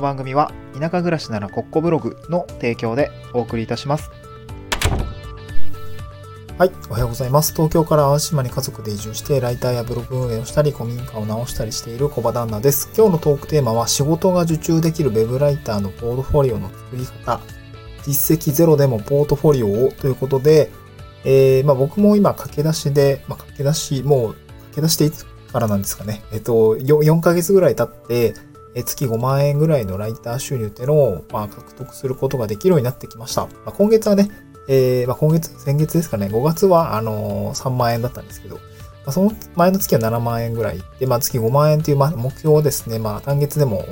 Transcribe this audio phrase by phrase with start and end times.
[0.00, 4.10] の番組は田舎暮らしならコッコブログの提供でお送りいたします。
[6.58, 7.52] はい、おはようございます。
[7.52, 12.90] 東京から淡島に家族で移住して、ライターやブログ運営をしたり、古民家を直したりしている小場旦那です。
[12.94, 17.40] 今日のトークテーマは、仕事が受注できるウェブライターのポートフォリオの作り方、
[18.06, 20.70] 実績ゼロでもポートフォリオをということで、
[21.24, 26.20] えー、まあ僕も今駆け出しで、まあ駆け出し、もう駆け出していつからなんですかね。
[26.30, 28.34] えっと、4, 4ヶ月ぐらい経って、
[28.74, 33.46] 月5万円ぐらいのライター収入っていうのを、まあ、獲得することができるようになってきました。
[33.46, 34.30] まあ、今月はね、
[34.68, 38.62] えー、まあ、今月、先月ですかね、5月は、あのー、3万円だったんですけど、ま
[39.06, 43.84] あ、その前の月は7万円ぐらいで、まあ、月5万円という、まあ、目標をですね、まあ、単月でも、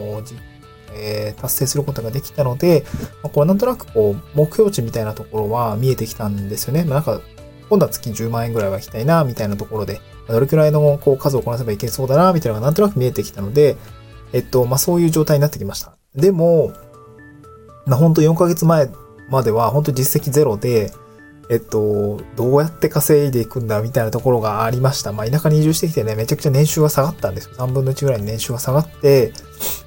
[0.95, 2.85] えー、達成することができたので、
[3.23, 6.85] まあ、これなんとなくこう、目標値みたいなところは見えてきたんですよね。
[6.85, 7.21] まあ、なんか、
[7.69, 13.77] 今度は月10万円ぐらいは行きたいな、みたいなところで、どれくらいのこう数をこなせばいけそうだな、みたいなのがなんとなく見えてきたので、
[14.33, 15.97] えっと、まあ、そういう状態になってきました。
[16.15, 16.73] でも、
[17.87, 18.91] まあ、ほんと4ヶ月前
[19.31, 20.93] までは本当実績ゼロで、
[21.51, 25.13] えっと、どうやって稼いでいくんだみたいなところがありました。
[25.13, 27.55] まあ、田舎に移住してきてね、めちゃくちゃ年収が下がったんですよ。
[27.57, 29.33] 3分の1ぐらいに年収が下がって、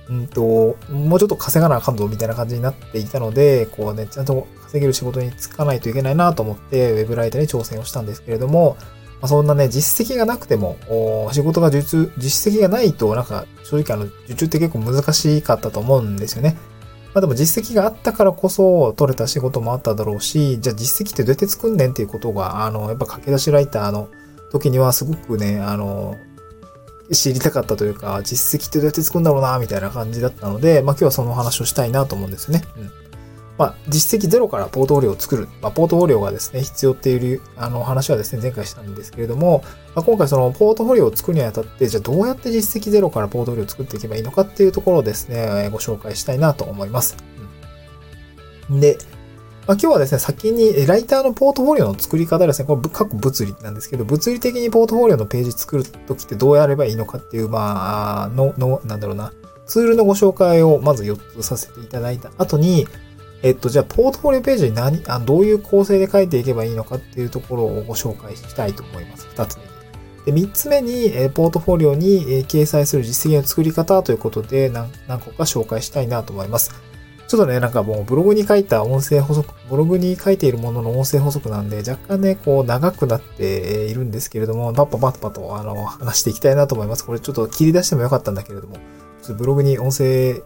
[0.10, 8.76] うんと、もうちょっと稼がなあかんぞみたいな感じになっていたので、こうね、ちゃんと稼げる仕事に就かないといけないなと思って、ウェブライターに挑戦をしたんですけれども、
[9.22, 16.58] まあ、そんなね、実績がなくても、お仕事が受注、実績がないと、なんか、正直あの、受注って結構難しかったと思うんですよね。
[17.14, 24.08] まあでも実績があったからこそ取れた仕事もあっただろうし、じゃあ実績ってどうやって作んねんっていうことが、あの、やっぱ駆け出しライターの
[24.52, 26.16] 時にはすごくね、あの、
[27.12, 32.64] 知りたかったというか、実績ってどうやって作るんだろうな、みたいな感じだったので、まあ今日はその話をしたいなと思うんですよね。
[32.78, 32.92] うん。
[33.62, 35.48] まあ、実績ゼロからポートフォリオを作る。
[35.62, 47.18] まあ、ポートフォリオがですね、必要っていう、あの、話はですね、前回したんですけれども、まあ、今回そのポートフォリオを作るにあたって、じゃあどうやって実績ゼロからポートフォリオを作っていけばいいのかっていうところをですね、ご紹介したいなと思います。
[48.72, 48.98] うん、で、
[49.68, 59.32] まあ、今日はですね、先に、ライターのポートフォリオの作り方ですね、これ、過去物理なんですけど、物理的にポートフォリオのページ作るときってどうやればいいのかっていう、まあ、の、の、なんだろうな、
[59.68, 62.88] ツールのご紹介をまず4つさせていただいた後に、
[63.44, 69.28] えっと、じゃあ、ポートフォリオページに何、あどういう構成で書いていけばいいのかっていうところをご紹介したいと思います。
[69.32, 69.72] 二つ目に。
[70.26, 76.72] で、三つ目に、えポートフォリオに、え掲載する実績の作り方ということで何、何個か紹介したいなと思います。
[77.28, 87.06] ちょっとね、なんかもうブログに書いた音声補足、ブログに書いているものの音声補足なんで、若干ね、こう長くなっているんですけれども、パッパパッパとあの話していきたいなと思います。
[87.06, 88.82] これちょっと切り出してもよかったんだけれども、ちょ
[89.24, 90.44] っとブログに音声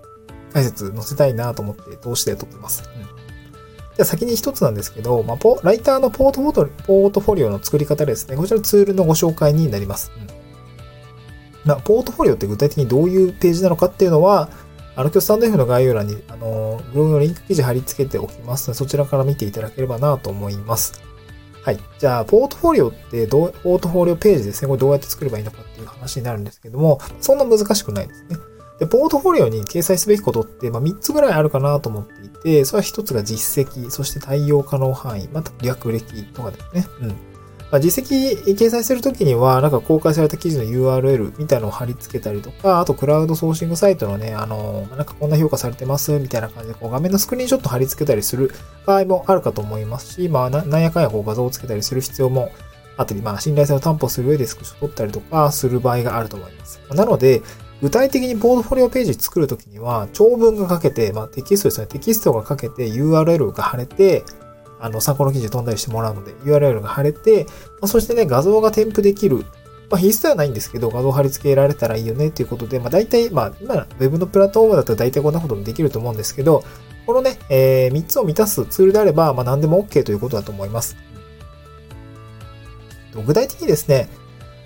[0.56, 2.90] 解説載せたいなと思って通して撮ってます。
[2.98, 3.06] うん
[3.96, 8.36] じゃあ先に一つなんですけど、まあ、ポライターのポートフォトポートフォリオの作り方ですね。
[8.36, 10.12] こちらツールのご紹介になります。
[10.18, 10.28] うん
[11.66, 14.50] まあ、ポートフォリオって具体的にどういうページなのかっていうのは、
[14.96, 21.02] あの、今日スタンド F の概要欄に、あの、ブログのリンク記事貼り付けておきますので、そちらから見ていただければなと思います。
[21.64, 21.80] はい。
[21.98, 24.68] じゃあ、ポートフォリオってどう、ポートフォリオページですね。
[24.68, 28.38] これどうやって作ればいいのかっていう話になるんですけども、そんな難しくないですね。
[28.80, 36.88] で、ポートフォリオに掲載すべきことって、まあ、3つぐらいあるかなと思っていて、それは1つが実績、そして対応可能範囲、また略歴とかですね。
[37.02, 37.10] うん。
[37.72, 48.52] まあ、実績掲載するときには、なんか公開された記事の URL みたいなのを貼り付けたりとか、あとクラウドソーシングサイトのね、あの、なんかこんな評価されてますみたいな感じで、こう画面のスクリーンショット貼り付けたりする
[48.86, 52.52] 場合もあるかと思いますし、まあ、なんやかんやこう画像をつけたりする必要も
[52.98, 56.80] あったり、まあ、信頼性を担保する上でスクショ撮ったりとかする場合があると思います。
[56.92, 57.42] なので、
[57.82, 61.88] 具体的にポートフォリオページ作るときには、長文が書けて、まあ、テキストですね。
[61.88, 64.24] テキストが書けて、URL が貼れて、
[64.80, 67.52] あの、参考の記事飛んだりしてもらうので、URL が貼れて、ま
[67.84, 69.46] あ、そしてね、画像が添付できる。
[69.90, 76.64] まあ、必須ではないんですけど、画像貼り付けられたらいいよね、ということで、まあ、大体、まあ、今、ウェブのプラットフォームだったら大体こんなこともできると思うんですけど、
[77.06, 80.96] このね、えー、3つを満たすツールであれば、まあ、何でも OK ということだと思います。
[83.26, 84.10] 具体的にですね、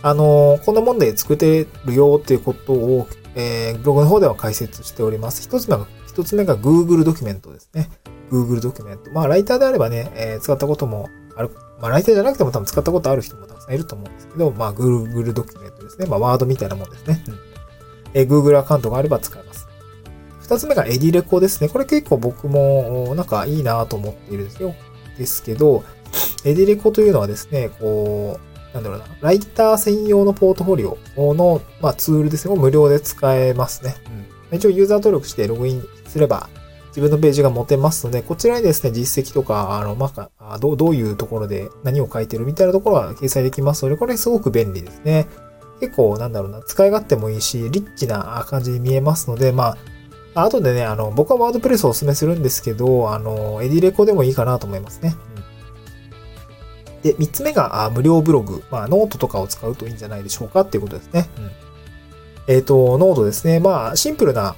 [0.02, 5.42] あの、こんなもんで作ってるよっていうことを、えー、ブログの方では解説しております。
[5.42, 7.90] 一つ目が、一つ目が Google ドキュメントですね。
[8.32, 9.12] Google ドキュメント。
[9.12, 11.50] まあ、ライターであればね、えー、使ったこともある。
[11.82, 16.06] まあ、ライターじゃなくても多分使ったことある人もたくさんいると思うんですけど、まあ、Google ドキュメントですね。
[16.08, 17.24] まあ、ワードみたいなもんですね。
[17.28, 17.40] うん。
[18.14, 19.68] えー、Google アカウントがあれば使えます。
[20.42, 21.70] 二つ目がエディレコですね。
[21.70, 24.74] これ結構僕も、なんかいいなと思っているんですよ。
[25.18, 25.84] ですけど、
[26.44, 33.96] エディレコというのはですね、こう、なんだろうな、ライター専用のポートフォリオの、まあ、ツールですね、無料で使えますね。
[34.52, 34.58] うん。
[34.58, 36.50] 一応ユーザー登録してログインすれば、
[36.90, 45.28] 自分のページが持てますので、こちらにですね、実績とか、あの、まあ、どう、どういうところで何を書いてるみたいなところは掲載できますので、これすごく便利ですね。
[45.80, 49.78] 結構、なんだろうな、使い勝手もいいし、リッチな感じに見えますので、まあ、
[50.36, 55.16] あ後でね、あの、僕は WordPress をお勧めするんですけど、あの、エディレコでもいいかなと思いますね。
[57.04, 58.64] で、三つ目が無料ブログ。
[58.72, 61.30] まあ、ノートとかを使うといいんじゃないでしょうかっていうことですね。
[61.38, 61.70] うん
[62.50, 63.60] えっ、ー、と、ノートですね。
[63.60, 64.56] まあ、シンプルな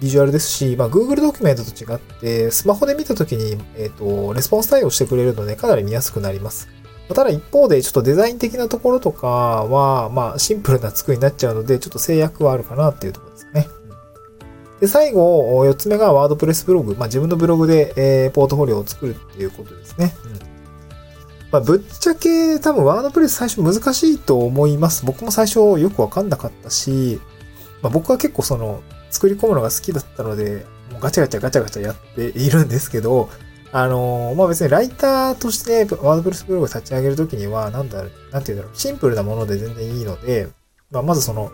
[0.00, 6.68] ビジュアルですし、まあ、Google ドキュメントと違って、スマホで見たときに、えっ、ー、と、レスポンシブ対応してくれるので、かなり見やすくなります。
[7.14, 13.68] ただ一方で、ちょっとデザイン的なところとかは、まあ、シンプルな作りになっちゃうので、ちょっと制約はあるかなっていうところですね。
[14.80, 16.96] で、最後、4つ目が WordPress ブログ。
[16.96, 20.16] まあ、自分のブログで、えー、ポートフォリオを作るっていうことですね。
[20.44, 20.51] うん
[21.52, 25.04] まあ、ぶっちゃけ多分 WordPress 最初難しいと思います。
[25.04, 27.20] 僕も最初よくわかんなかったし、
[27.82, 33.28] まあ、僕は結構その作り込むのが好きだったので、もうガチャガチャガチャガチャやっているんですけど、
[33.70, 40.48] あのー、まあ、別にライターとしてワードプレスブログを立ち上げるときには、なんだろう、なんて言うんだろう、シンプルなもので全然いいので、
[40.90, 41.50] まあ、まずその、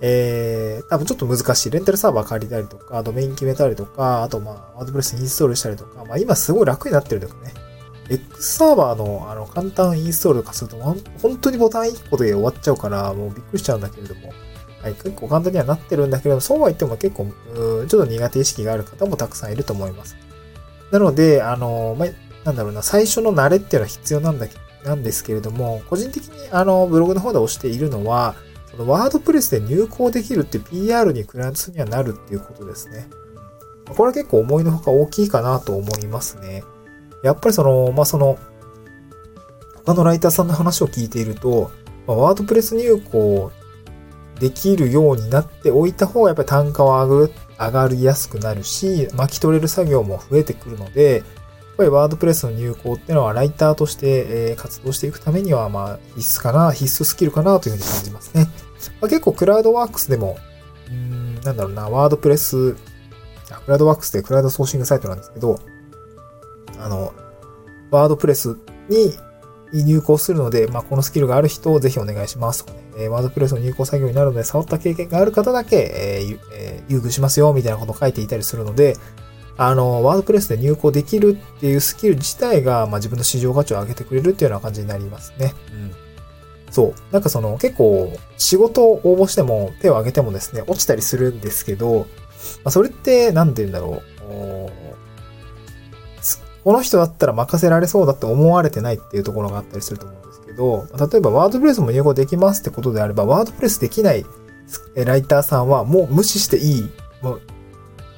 [0.00, 1.70] えー、多分ちょっと難しい。
[1.70, 7.65] レンタルサーバー借りたりとか、ドメイン決めたりとか、あとまあ、ワードプレスインストールしたりとか、まあ今すごい楽になってるんだよね。
[8.08, 11.00] X サーバーのあの簡単インストールとかすると、本
[11.40, 14.32] 当にボタン1個で終わっちゃうから、もうびっくりしちゃうんだけれども、
[14.82, 20.16] はい、結構簡単にはなってるんだけれども、そうは言っても結構、ちょっと苦手意識がある方もたくさんいると思います。
[20.90, 22.08] なので、あの、まあ、
[22.44, 28.36] なんだろうな、最初の慣れっていうのは必要なんだけどなんですけれども、個人的にあの、ブログの方で押しているのは、
[28.70, 33.08] そのワードプレスで入稿できるっていう PR にクライアントにはなるっていうことですね。
[33.88, 36.62] これは結構思いのほか大きいかなと思いますね。
[37.26, 38.38] やっぱりその、まあ、その、
[39.84, 41.70] 他のライターさんの話を聞いていると、
[42.06, 43.50] まあ、ワードプレス入稿
[44.40, 47.28] できるようになっておいた方がやっぱり単価は上
[47.58, 51.24] がりやすくなるし、巻き取れる作業も増えてくるので、やっ
[51.76, 58.48] ぱりワードプレスの入稿っていうのはライターとして活動していくためにはま必須かな、必須スキルかなというふうに感じますね。
[59.00, 60.36] まあ、結構クラウドワークスでも、
[60.90, 62.78] うん、なんだろうな、ワードプレス、ク
[63.68, 65.60] ラウドワークスってクラウドソーシングサイトなんですけど、
[66.86, 67.12] あの、
[67.90, 68.56] ワードプレス
[68.88, 69.12] に
[69.72, 78.96] 入稿するので、まあ、このスキルがある人をぜひお願いしますとかね、えワードプレスの入稿作業になるので、触った経験がある方だけ、えーえー、優遇しますよ、みたいなことを書いていたりするので、
[79.58, 85.54] あの、ワードプレスで入稿できるっていうスキル自体が、まあ、自分の市場価値を上げてくれるっていうような感じになりますね。
[85.72, 85.92] うん。
[86.70, 86.94] そう。
[87.10, 92.06] なんかその、結構、仕事を応募しても、手を挙げてもですね、落ちたりするんですけど、
[92.62, 94.85] まあ、それって、なんて言うんだろう。
[96.66, 104.26] この人だったら任せられそうだって思われてないっていうところがあったりすると思うんですけど、例えばワードプレスも融合できますってことであれば、ワードプレスできない
[104.96, 106.90] ライターさんはもう無視していい
[107.22, 107.42] もう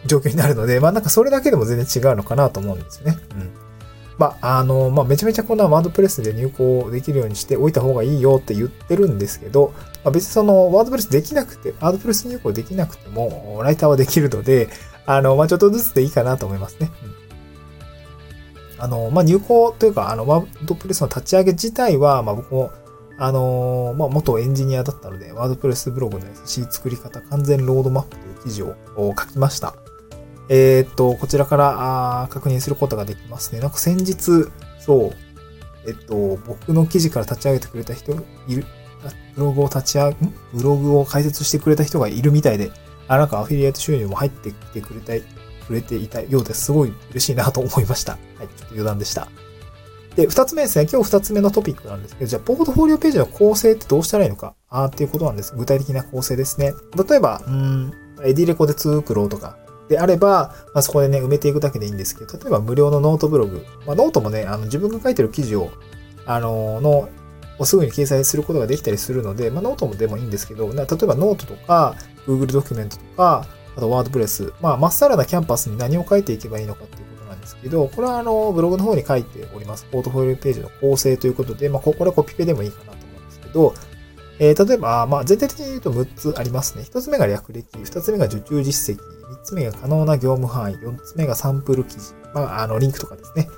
[0.06, 3.18] 状況になるので、まあなんかそれだけでも全然違うのかなと思うんですよね。
[3.32, 3.50] うん。
[4.16, 14.70] まあ、あの、まあ、めちゃめちゃこんなワードプレスで入稿できるようにしておいた方がいいよって言ってるんですけど、まあ、別にそのワードプレスできなくて、ワードプレス入稿できなくても、ライターはできるので、
[15.06, 16.90] あの、まあ、ちょっとずつでいいかなと思いますね。
[17.04, 17.27] うん
[18.78, 22.70] あの、まあ、入稿というか、あの、ワードプレスの立ち上げ自体は、まあ、僕も、
[23.20, 29.74] あのまあ、元エンジニアだったので、ワードプレスブログの優しい作り方完全ロードマップという記事を書きました。
[30.48, 33.60] えー、っと、こちらからあ確認することができますね。
[33.60, 34.48] なんか先日、
[34.78, 35.12] そう、
[35.86, 38.12] えっと、僕の記事から立ち上げてくれた人
[38.46, 38.64] いる、
[39.34, 40.16] ブログを立ち上げ、
[40.54, 42.70] ブログを開設してくれた人がいるみたいで、
[43.08, 45.14] あ、なんかアフィリエイト収入も入ってきてくれた
[45.68, 48.12] くれていたようですごい嬉しいなと思いました。
[48.12, 49.28] はい、ちょっと余談でした。
[50.16, 50.88] で、二つ目ですね。
[50.90, 54.54] 今日二つ目のトピックなんですけど、じゃあ、ポートフォリオページの構成ってどうしたらいいのか？
[54.68, 55.54] あっていうことなんです。
[55.54, 56.74] 具体的な構成ですね。
[57.08, 57.92] 例えば、うん、
[58.24, 59.58] エディレコで作ろうとか、
[59.88, 63.64] であれば、まあ、そこでね、埋めていくだけでいいんですけど、例えば無料のノートブログ。
[63.86, 65.70] まあ、ノートもね、あの自分が書いてる記事を、
[66.26, 67.08] あの、の、
[67.58, 71.94] をすぐに掲載することができたりするので、まあ、ノートもでもいいんですけど、例えばノートとか、
[72.26, 73.46] Google ドキュメントとか、
[73.78, 74.52] あと WordPress。
[74.60, 79.86] まあ、まっさらなキャンバスに何を書いていけばいいのかっていうことなんですけど、これはあの、ブログの方に書いております。
[79.86, 83.74] ポートフォリオページの構成ということで、まあ、これはコピペでもいいかなと思うんですけど、
[84.40, 86.82] えー、例えば、まあ、全体的に言うと6つありますね。
[86.82, 93.48] 1つ目が略歴、2つ目が受注実績、3つ目が可能な業務範囲、4つ目がサンプル記事、まあ、あの、リンクとかですね。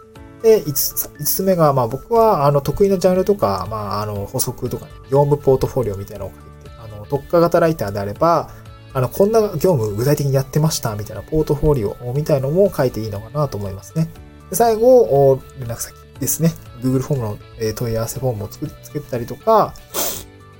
[0.43, 8.51] で、5つ ,5 つ目が、まあ僕は、あの、得意なジャンルとか、まあ、あの、補足とか、ね、業務ポートフォリオみたいなのを書いて、あの、特化型ライターであれば、
[8.93, 14.09] あの、こんな業務具体的にやってましたみたいなポートフォリオみたいのも書いていいのかなと思いますね。
[14.51, 16.53] で最後、連絡先ですね。
[16.83, 17.39] Google フォームの
[17.75, 19.75] 問い合わせフォームを作ったりとか、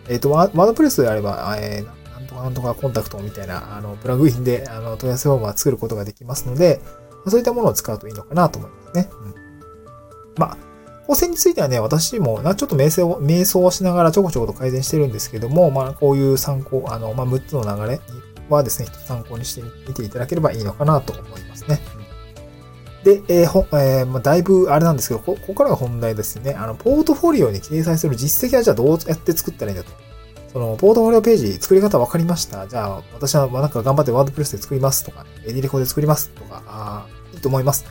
[0.09, 6.81] えっ、ー、と、ワードプレスであれば、えー、なんとかなんとかコンタクトみたいな、あの、プラグインで、あの、問い合わせフォームは作ることができますので、
[7.27, 9.11] そういったものを使うといいのかなと思いますね。
[9.13, 9.35] うん、
[10.37, 10.70] まあ、
[11.11, 18.01] 構成についてはね、私も、なちょっと瞑想、瞑想をしながらちょこちょこと改善してるんですけども、まあ、こういう参考、あの、まあ、6つの流れ
[18.49, 21.81] はですね、一つ参考にしてみていただければいいのかなと思いますね。
[23.03, 26.55] で、えーほえーまあ、だいぶあれなんですけどこ、ここからが本題ですね。
[26.55, 29.91] あの、ポートフォリオに掲載する実績はじゃあどうやって作ったらいいんだと。
[30.53, 32.69] その、ポートフォリオページ作り方分かりました？
[32.69, 37.85] じゃあ、私はなんか頑張ってワードプレスで作りますとか、エディレコで作りますとか、あいいと思います。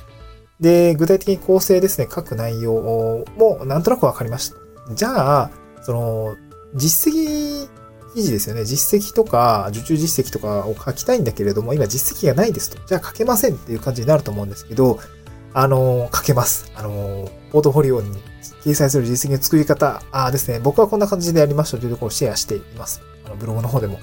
[0.59, 4.55] で、具体的に構成ですね、書く内容もなんとなく分かりました。
[4.93, 5.51] じゃあ、
[5.81, 6.35] その、
[6.75, 7.69] 実績
[8.13, 8.65] 記事ですよね。
[8.65, 12.77] 実績とか、受注実績とかを書きたいんだけれども、今実績がないですと。
[12.85, 14.99] じゃあ書けませんっていう感じになると思うんですけど、
[15.53, 16.71] あの、書けます。
[16.75, 18.11] あの、ポートフォリオに
[18.63, 23.01] 掲載する実績の作り方あですね、僕はこんな感じでやりましたというところをシェアしています。
[23.25, 23.99] あのブログの方でも。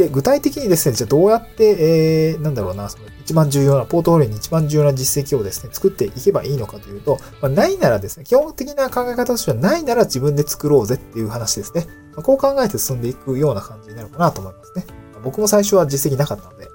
[0.00, 11.86] で、具体的にですね、じゃあどうやって、えー、なんだろうな、その一番重要な、ポートフォリオに一番重要な実績をですね、作っていけばいいのかというと、まあ、ないならですね、基本的な考え方としてはないなら自分で作ろうぜっていう話ですね。
[12.14, 14.86] まあ、こう考えて進んでいくような感じになるかなと思いますね。
[15.14, 16.66] ま僕も最初は実績なかったので、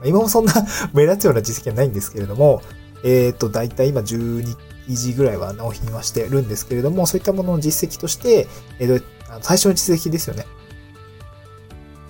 [0.00, 0.52] ま今もそんな
[0.92, 2.62] 目立つような実績はないんですけれども、
[3.04, 4.56] えっ、ー、と、だいたい今12
[4.88, 8.48] 記事ぐらいは納品はしてるんですけれども、そういったものの実績として、
[8.80, 9.02] えー、
[9.40, 10.46] 最初の実績ですよね。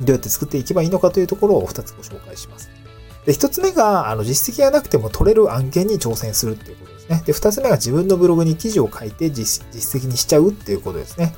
[0.04, 2.70] どうやって作っていけばいいのかというところを2つご紹介します。
[3.26, 7.22] で、1つ目が、あの、実績がなくても取れる案件に挑戦するっていうことですね。
[7.24, 11.34] で、2つ目が自分のブログに記事を書いて実績にしちゃうっていうことですね。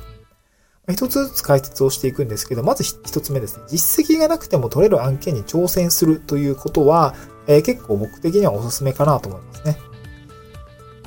[0.89, 3.63] 一つずつ解説をしていくんですけど、まず一つ目ですね。
[3.67, 7.15] 実績がなくても取れる案件に挑戦するということは、
[7.47, 9.77] えー、結構僕的にはおすすめかなと思いますね。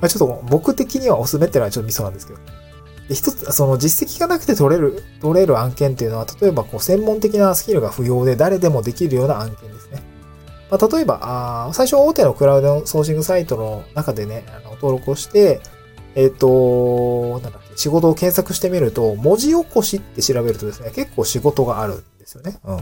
[0.01, 2.41] まあ、ちょっと僕的にはおすすめってのはちょっとミソなんですけど。
[3.09, 10.03] で一つ、その実績がなくて取れる、取れる案件っていうのは、例えばこう専門的なスキルが不要で誰でもできるような案件ですね。
[10.71, 15.61] まあ、例えばあ、最初大手のクラウドソーシングサイトの中でね、あの登録をして、
[16.15, 22.59] えっ、ー、と、なんだっけ、仕事を検索してみると、文字起こしって調べるとですね、結構仕事があるんですよね。
[22.65, 22.81] うん。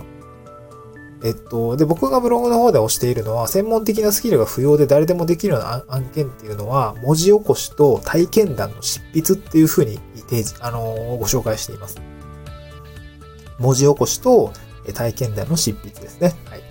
[1.25, 12.01] えっと、で、僕がブログの方で押しているのは、専門的なスキルが不要で誰でもできるような案件っていうのは、文字起こしと体験談の執筆っていうふうに提示、あのー、ご紹介しています。
[13.59, 14.53] 文字起こしと
[14.95, 16.35] 体験談の執筆ですね。
[16.49, 16.63] はい。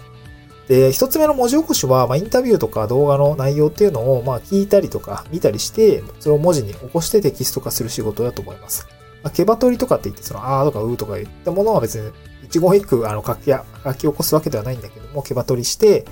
[0.67, 8.87] で、一つ目の文字起こしは、まあ、インタビューとか動画の内容っていうのを、まあ、聞いたりとか見たりして、それを文字に起こしてテキスト化する仕事だと思います。
[9.23, 12.11] まあ、ケバ取りとかって言って、その、あーとかうーとか言ったものは別に
[12.43, 16.05] 一言一句、あの、書き、書き起こすわけではないんだけども、毛羽取りして、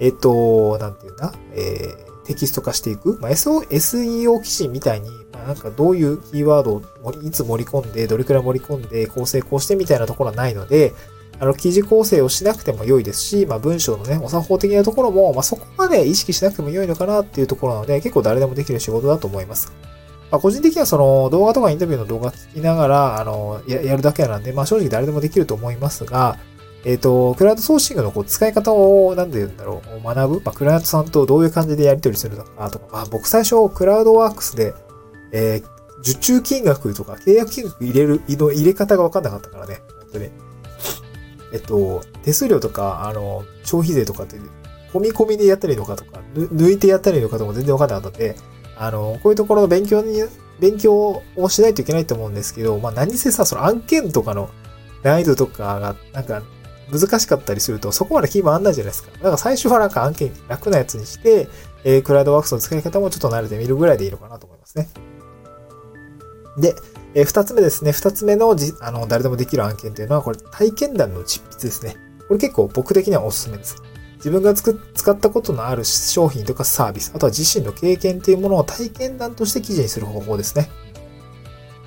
[0.00, 3.18] えっと、なんていうんだ、えー、テキスト化していく。
[3.20, 10.92] まあ、SEO 記事みたいに、まあ、なんかどういうキーワードをいつ盛り込んで、どれくらい盛り込んで、構成こうしてみたいなところはないので、
[11.40, 19.72] あの、記事構成をしなくても良いですし、まあ、文章のね、お作法的なところも、まあ、そこまで意識しなくても良いのかなっていうところなので、結構誰でもできる仕事だと思います。
[20.30, 26.38] まあ、個人的にはその動画とかインタビューの動画聞きながら、あの、ややるだけなんで、まあ正直誰でもできると思いますが、
[26.84, 34.74] えっ、ー、と、クラウドソーシングのこう使い方を、なんで言うんだろう、学ぶ、まあ、クライアントさんとどういう感じでやり取りするのかとか、まあ、僕最初、クラウドワークスで、
[35.32, 40.30] えー、受注金額とか契約金額入れる、の入れ方がわかんなかったからね、本当に。
[41.52, 44.36] えっと、手数料とか、あの、消費税とかって、
[44.92, 48.36] 込み込みでやったりのかとか、抜いてやったりのかとか全然わかんなかったんで、
[48.76, 50.22] あの、こういうところの勉強に、
[50.58, 54.50] 勉強をしないといけないと思うんですけど、まあ何せさ、その案件とかの
[55.02, 56.42] 難易度とかが、なんか
[56.92, 59.10] 難しかったりすると、そこまでキーマンないじゃないですか。
[59.12, 61.48] だから最初はなんか案件楽なやつにして、
[61.84, 64.88] えー、クラウドワークスの使い方もちょっと慣れてみるぐらいでいいのかなと思いますね。
[66.58, 66.74] で、
[67.14, 67.92] えー、二つ目ですね。
[67.92, 71.96] 二つ目のじ、あの、誰でもできる案件というのは、これ体験談の執筆ですね。
[72.28, 73.76] これ結構僕的にはおすすめです。
[74.16, 80.70] 自分が使ったことのある商品とかサービス、あとは自身の経験というものを体験談として記事にする方法ですね。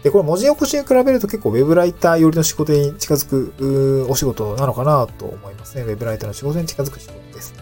[0.06, 5.82] で、これ文字起こしに比べると結構ウェブライター寄りの仕事に近づくお仕事なのかなと思いますね。
[5.82, 7.56] ウェブライターの仕事に近づく仕事です。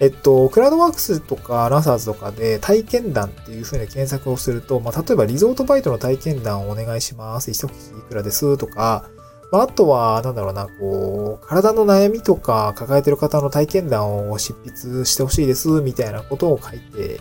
[0.00, 7.50] えっと、クラウドワークスとかランサーズとかで体験談っていう風に検索をすると、まあ、例えばリゾートバイトの体験談をお願いします。
[7.50, 9.10] 一月いくらですとか、
[9.52, 17.20] まあ、あとは、なんだろうな、こう、体の悩みとか抱えてる方の体験談を執筆してほしいです、みたいなことを書いている、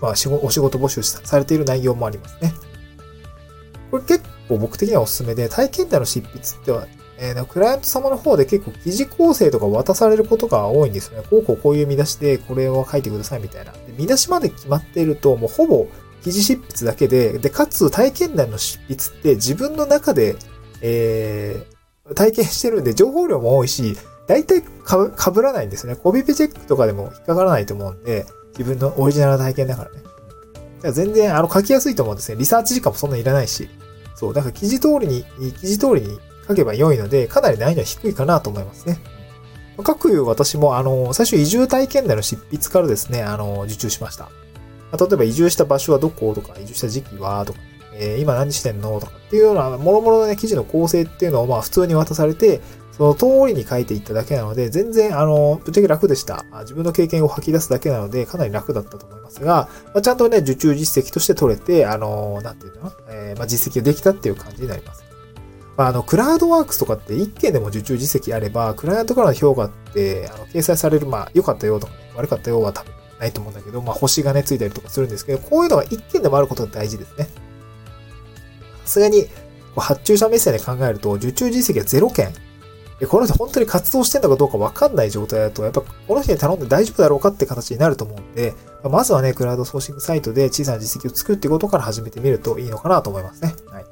[0.00, 2.54] まあ、お仕事募集されている内容もありますね。
[3.90, 6.86] これ結構僕的にはおすすめで、体験談の執筆っては、
[7.18, 11.26] えー、クライアント様の方で結構記事構成とか渡されることが多いんですよね。
[11.28, 13.72] こうこうこういう見出しでこれを書いてくださいみたいな。
[13.72, 15.86] で見出しまで決まっていると、もうほぼ
[16.22, 20.36] 記事執筆だけで、で、かつ体験談の執筆って自分の中で
[20.82, 26.00] えー、体験してるんで情報量も多いし、大体かかぶらないんですよね。
[26.00, 28.26] コピペチェックとかでも引っかからないと思うんで、
[28.58, 30.02] 自分のオリジナルな体験だからね。
[30.82, 32.38] 全然、あの、書きやすいと思うんですね。
[32.38, 33.68] リサーチ時間もそんなにいらないし。
[34.14, 35.24] そう、だから記事通りに、
[35.60, 36.18] 記事通りに
[36.48, 38.98] 書けば良いので、かなり難易度は低いかなと思いますね。
[39.82, 44.28] 各いう私も、あの、最初移住体験談の執筆からですね、あの、受注しました。
[44.98, 47.60] 例えば移住した場所はどことか、移住した時期はとか、
[47.94, 52.60] えー、今何してんのとかっていうような、もろもろのね、記事の構成っていうのをまあ普通に渡されて、
[52.92, 56.44] その通りに書いていっただけなので、全然、あの、ぶっちゃけ楽でした。
[56.60, 62.92] 自分の経験を吐き出すだけなので、かなり楽だったと思いますが、まあ、ちゃんとね、受注実績として取れて、あの、なんていうの？
[63.08, 65.04] えー、まあ、実績ができたっていう感じになります。
[65.76, 77.28] まあ、あの、クラウドワークスとかって1件でも受注実績あれば、クライアントからの評価って、あの、掲載される、まあ、良かったよとか、ね、悪かったよは多分ないと思うんだけど、まあ、星がね、ついたりとかするんですけど、こういうのが1件でもあることが大事ですね。
[78.84, 79.26] さすがに、
[79.76, 82.32] 発注者目線で考えると、受注実績が0件。
[83.06, 88.54] この人本当に活動してんのかどうかわかんない状態だと、やっぱこの人に頼んで大丈夫だろうかって形になると思うんで、
[88.84, 93.54] まずはね、クラウドソーシングサイトで小さな実績を作るっていうことから始めてみるといいのかなと思いますね。
[93.66, 93.84] はい。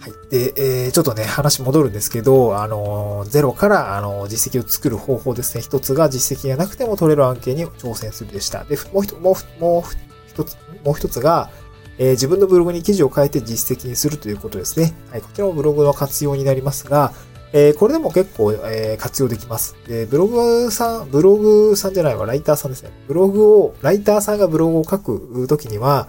[0.00, 0.12] はい。
[0.30, 5.60] で、えー、ちょっとね、話戻るんですけど、あのゼロから、あの実績を作る方法ですね。
[5.60, 8.64] 一つが実績がなくても取れる案件に挑戦するでした。
[8.64, 9.82] で、もう一もう、もう
[10.26, 11.50] 一つ、もう一つが、
[11.98, 14.94] え、自分のブログに記事を書いて実績にするということですね。
[15.10, 15.20] はい。
[15.20, 17.12] こちらもブログの活用になりますが、
[17.52, 19.76] えー、これでも結構、えー、活用できます。
[19.86, 22.90] で、ブログさん、ブログさんじゃないわ、ライターさんですね。
[23.06, 26.08] ブログを、ライターさんがブログを書くときには、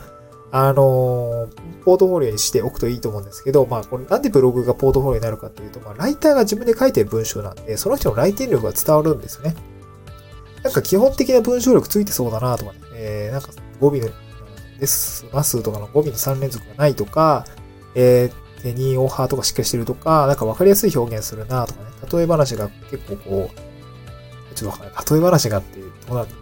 [0.51, 9.55] あのー、ポートフォリオにしておくといいと思うんですけど、まあ、これなんでブログがポートフォリオになるかっていうと、まあ、ライターが自分で書いてる文章なんで、その人のライティング力が伝わるんですよね。
[10.63, 14.09] なんか基本的な文章力ついてそうだなとかね、えー、なんか語尾の、
[14.79, 17.45] ですますとかの語尾の3連続がないとか、
[17.95, 18.31] えー、
[18.61, 23.69] 手にオーハーとかしっかりしてるとか、なんかわかりやすい表現するなとかね、例え話が結構こう、
[24.55, 25.05] ちょっとわかんない。
[25.11, 25.91] 例え話がっていう、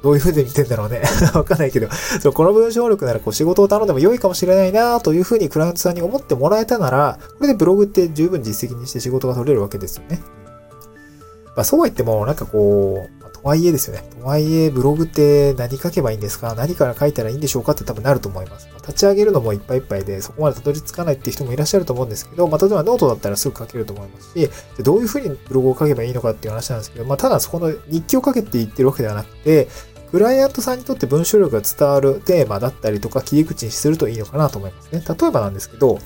[0.01, 1.01] どういう風で見てんだろうね。
[1.33, 1.87] わかんないけど、
[2.21, 10.21] そう、この文章力ならこう仕事を頼んでも良いかもしれないなという風にクライアントさんに思ってもらえたなら、これでブログって十分実績にして仕事が取れるわけですよね。
[11.55, 13.16] まあそうは言っても、なんかこう、
[13.47, 14.03] とはいえですよね。
[14.19, 16.53] とはいえ、ブログって何書けばいいんですか？
[16.53, 18.67] 何から書いたらいいんでしょうかって多分なると思います。
[18.79, 24.49] 立ち上げるのもいっぱいいっぱいで、そこまでたどり着かないっていう人もいらっしゃると思うんですけど、まあ、例えばノートだったらすぐ書けると思いますし、
[24.83, 29.69] どういうふうにブログを書けばいいのかっていう話なんですけど、まあ、ただそこの日記を書けって言ってるわけではなくて、
[30.11, 35.01] クライアントさんにとって文章力が伝わるテーマだったりとか切り口にするといいのかなと思いますね。
[35.07, 35.99] 例えばなんですけど、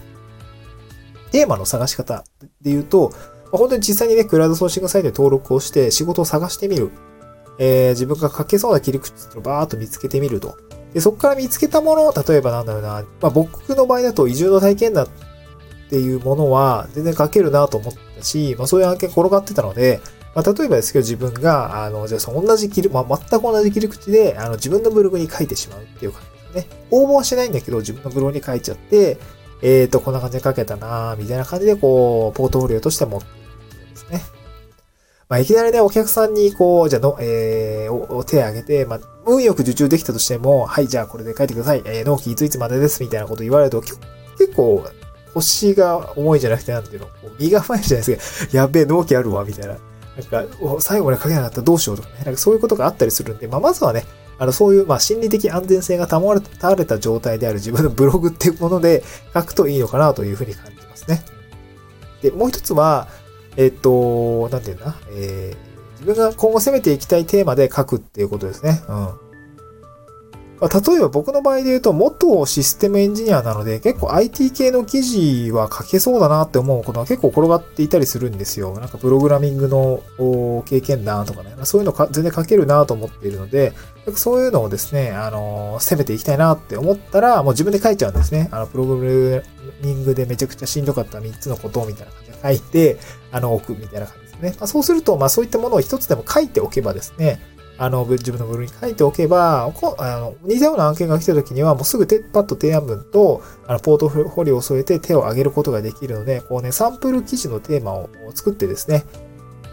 [1.32, 2.24] テーマの探し方
[2.62, 3.12] で言うと、
[3.52, 6.92] ま、本当に実際にね、クラウドソーシングサイトで登録をして仕事を探してみる。
[7.58, 10.58] えー、自分が書けそうな切り口をバーっと見つけてみると。
[10.94, 15.10] で、そこから見つけたもの、例えばなんだろうな、まあ、僕の場合だと移住の体験談っ
[15.90, 20.02] ていうものは全然書けるなと思ったし、まあ、そういう案件転がってたので、
[20.36, 26.22] まあ、例えばですけど自分が、あの、じゃあ同じ切り、まあ、全く同じ切り口で、あの、自分のブログに書いてしまうっていう感
[26.54, 26.78] じですね。
[26.92, 29.18] 応募はしないんだけど、自分のブログに書いちゃって、
[29.62, 34.41] えっ、ー、と、こんな感じで書けたなみたいな感じで、こう、ポートフォリオとして持っていくんですね。
[35.32, 41.82] まあ、いきなりね、お客さんに、こう、じゃの、えー、お手を挙げて、まあ、運よく受注できたとしても、はい、じゃあこれで書いてください。
[41.86, 43.98] えー、納期いついつまでです、みたいなこと言われると、結
[44.54, 44.84] 構、
[45.34, 47.08] 腰が重いじゃなくて、なんていうの、
[47.40, 48.58] 身が前じゃないですか。
[48.58, 49.78] やべえ、納期あるわ、みたいな。
[50.32, 52.16] なんか、最後まで書けなかったらどうしようとかね。
[52.26, 54.04] なんかそういうことがあったりするんで、まあ、まずはね、
[54.38, 59.02] あの、そういう、まあ、心理的安全性が保たれた状態である自分のブログっていうもので
[59.34, 61.24] 書くといいのかなというふうに感じますね。
[62.22, 63.08] で、もう一つは、
[63.58, 68.82] えっと、なんていうんだ、えー、自分が今後攻めていきたいテーマで書くっていうことですね。
[68.88, 69.31] うん。
[70.62, 78.80] ま、例えば僕の場合で言うと、元システムエンジニアなので、結構 IT 系の記事は書けそうだなって思うことは結構転がっていたりするんですよ。
[78.80, 80.04] なんかプログラミングの
[80.66, 83.74] 経験談とかね、そういうのか全然書けるなと思っているので、
[84.16, 88.48] そういうのをですね、あの、攻めていきたいなって思ったら、もう自分で書いちゃうんですね。
[88.52, 93.00] あの、プログラミングでめちゃくちゃしんどかった3つのことみたいな感じで書いて、
[93.32, 94.56] あの、置くみたいな感じですね。
[94.60, 97.42] まあ、そうすると、まあそういったものを一つでも書いておけばですね、
[97.78, 109.04] あの、自分のブログに書いておけば、こあの似たような案件が来た時には、もうすぐパッと提案文と、あの、ポートフォリオを添えて手を挙げることができるので、こうね、サンプル記事のテーマを作ってですね、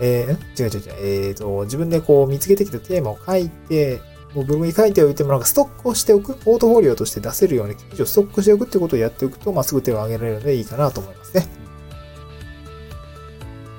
[0.00, 4.00] えー、違う違う違う、えーと、自分でこう見つけてきたテーマを書いて、
[4.34, 11.46] もうブログに書いておいてもなんかストックをしておく、ポートフォリオとして出せるように記事をストックしておくってことをやっておくと、まあ、すぐ手を挙げられるのでいいかなと思いますね。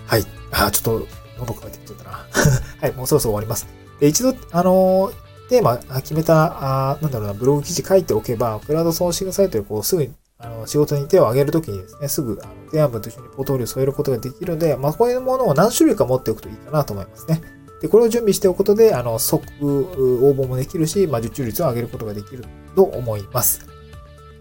[0.08, 0.26] はい。
[0.52, 1.08] あ、ちょっと、
[1.40, 2.28] 喉乾いてきちゃったな。
[2.82, 3.79] はい、もうそろそろ終わります。
[4.00, 5.12] で、一度、あの、
[5.50, 17.42] テーマ決めた、あなんだろうな、ブログ記事書いておけば、クラウドソーシングサイトでこう、すぐに、あの、仕事に手を挙げるときにですね、すぐ、あの、提案文と一緒にポートフォリオを添えることができるので、まあ、こういうものを何種類か持っておくといいかなと思いますね。
[17.82, 23.66] で、これを準備しておくことで、あの、即応募もできるし、まあ、受注率を上げることができると思います。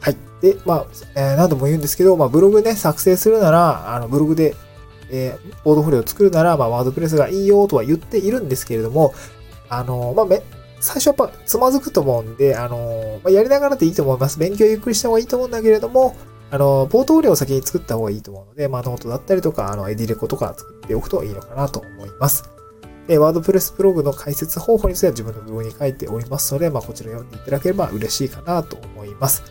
[0.01, 0.17] はい。
[0.41, 4.55] で、まあ、えー、何度も言うんですけど、まあ、ブログね、作成するなら、あの、ブログで
[5.11, 9.15] えー、ポートフォリオを作るなら、まあ、 WordPress がいいよとは言っているんですけれども、
[9.69, 10.43] あの、まあ、め、
[10.81, 14.39] 最初やっぱつまずくと思うんで、あの、まあ、やりながらでいいと思います。
[14.39, 16.17] 勉強ゆっくりした方がいいと思うんだけれども、
[16.51, 22.51] あの、ポートフォリオを先に作った方がいいと思うので、まあ、ノートだったりとか、あの、エディレコとか作っておくといいのかなと思います。
[23.07, 29.43] で、ワードプレスブログの解説方法については自分のブログに書いておりますので、まあ、こちら読んでいただければ嬉しいかなと思います。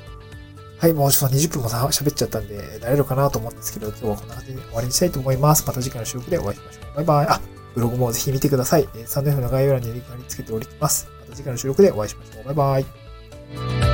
[0.80, 5.65] はい、もうちょっと20分も喋っちゃったんで、慣れるかなと思うんですけど、今日はこんな感じで終わりにしたいと思います。
[5.65, 6.95] また次回の収録でお会いしましょう。
[6.97, 7.27] バイバイ。
[7.30, 7.41] あ、
[7.78, 8.90] ブログもぜひ見てください。
[9.06, 11.08] サンド F の概要欄に貼り付けております。
[11.20, 12.46] また次回の収録でお会いしましょう。
[12.46, 13.87] バイバイ。